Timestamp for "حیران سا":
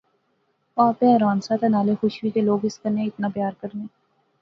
1.13-1.53